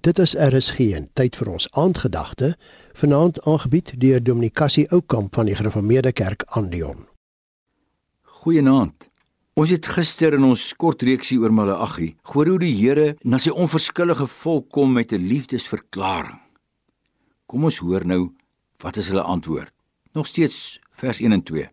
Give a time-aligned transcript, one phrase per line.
[0.00, 2.52] Dit is RSG en tyd vir ons aandgedagte,
[2.94, 7.08] vanaand aangebied deur Dominikasie Oukamp van die Gereformeerde Kerk Andion.
[8.22, 9.08] Goeienaand.
[9.58, 13.50] Ons het gister in ons kort reeksie oor Maleagi gehoor hoe die Here na sy
[13.50, 16.38] onverskillige volk kom met 'n liefdesverklaring.
[17.46, 18.30] Kom ons hoor nou
[18.78, 19.74] wat is hulle antwoord.
[20.14, 21.68] Nog steeds vers 1 en 2.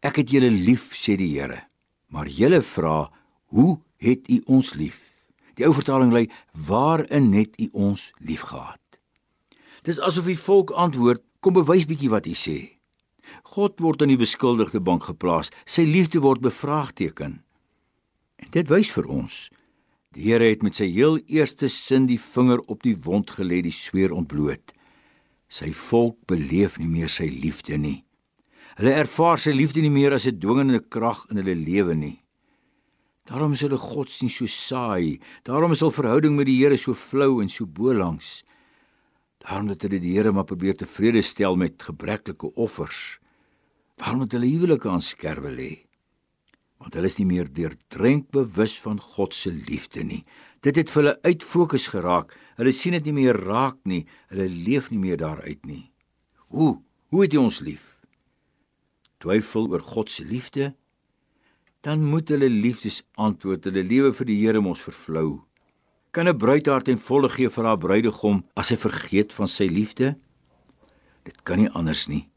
[0.00, 1.66] Ek het julle lief, sê die Here.
[2.06, 3.10] Maar julle vra,
[3.44, 5.17] hoe het u ons lief?
[5.58, 8.80] Die ou vertaling lê: Waarin het U ons liefgehad?
[9.82, 12.58] Dis asof die volk antwoord: Kom bewys bietjie wat U sê.
[13.52, 15.50] God word in die beskuldigde bank geplaas.
[15.66, 17.40] Sy liefde word bevraagteken.
[18.38, 19.48] En dit wys vir ons
[20.16, 23.74] die Here het met sy heel eerste sin die vinger op die wond gelê, die
[23.74, 24.72] sweer ontbloot.
[25.52, 28.00] Sy volk beleef nie meer sy liefde nie.
[28.80, 32.22] Hulle ervaar sy liefde nie meer as 'n dwingende krag in hulle lewe nie.
[33.28, 35.18] Daarom is hulle godsdienst so saai.
[35.44, 38.42] Daarom is hul verhouding met die Here so flou en so bolangs.
[39.44, 43.18] Daarom het hulle die Here maar probeer tevrede stel met gebreklike offers.
[44.00, 45.70] Daarom het hulle huwelike aan skerwe lê.
[46.80, 50.22] Want hulle is nie meer deurdrenk bewus van God se liefde nie.
[50.64, 52.32] Dit het hulle uit fokus geraak.
[52.56, 54.06] Hulle sien dit nie meer raak nie.
[54.32, 55.90] Hulle leef nie meer daaruit nie.
[56.54, 56.78] Hoe?
[57.12, 57.98] Hoe het jy ons lief?
[59.20, 60.72] Twyfel oor God se liefde
[61.80, 65.44] dan moet hulle liefdesantwoord hulle lewe vir die Here mos vervlou.
[66.10, 69.66] Kan 'n bruid haar ten volle gee vir haar bruidegom as sy vergeet van sy
[69.66, 70.16] liefde?
[71.24, 72.28] Dit kan nie anders nie.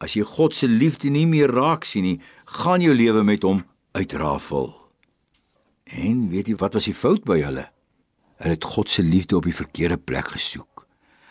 [0.00, 3.64] As jy God se liefde nie meer raak sien nie, gaan jou lewe met hom
[3.92, 4.74] uitrafel.
[5.84, 7.70] En weet jy wat was die fout by hulle?
[8.38, 10.86] Hulle het God se liefde op die verkeerde plek gesoek.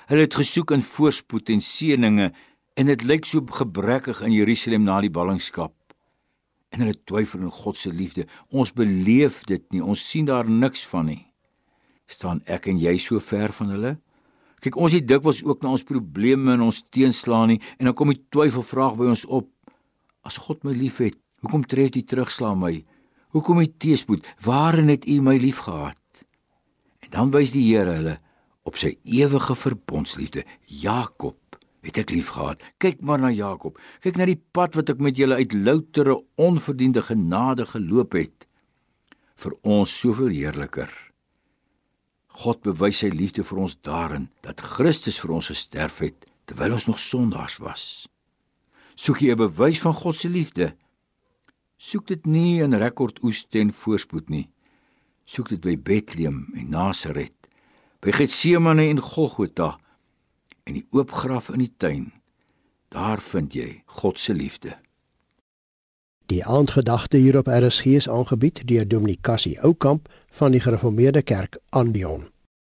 [0.08, 2.33] Hulle het gesoek in voorspoed en seëninge
[2.75, 5.77] en dit lyk so gebrekkig in Jerusalem na die ballingskap
[6.78, 8.28] en hulle twyfel in God se liefde.
[8.53, 9.81] Ons beleef dit nie.
[9.81, 11.23] Ons sien daar niks van nie.
[12.08, 13.89] staan ek en jy so ver van hulle?
[14.64, 18.14] Kyk, ons het dikwels ook na ons probleme en ons teenslaan nie en dan kom
[18.14, 19.50] die twyfelvraag by ons op.
[20.23, 22.71] As God my liefhet, hoekom tref hy terugslaan my?
[23.36, 24.23] Hoekom hy teespoed?
[24.45, 26.23] Waarin het u my liefgehad?
[27.04, 28.15] En dan wys die Here hulle
[28.67, 30.45] op sy ewige verbondsliefde.
[30.64, 31.36] Jakob
[31.86, 32.61] het ek lief gehad.
[32.82, 33.77] Kyk maar na Jakob.
[34.02, 38.48] Kyk na die pad wat ek met julle uit loutere onverdiende genade geloop het.
[39.38, 40.89] Vir ons soveel heerliker.
[42.38, 46.88] God bewys sy liefde vir ons daarin dat Christus vir ons gesterf het terwyl ons
[46.88, 48.08] nog sondaars was.
[48.95, 50.76] Soek jy 'n bewys van God se liefde?
[51.77, 54.49] Soek dit nie in rekordoeste en voorspoed nie.
[55.26, 57.36] Soek dit by Bethlehem en Nasaret,
[58.02, 59.77] by Getsemane en Golgotha
[60.67, 62.11] en die oop graf in die tuin.
[62.92, 64.76] Daar vind jy God se liefde.
[66.28, 72.27] Die aandgedagte hier op RSG is aangebied deur Dominikasie Oukamp van die Gereformeerde Kerk Andion.